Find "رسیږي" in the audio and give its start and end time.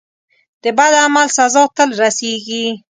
2.01-2.65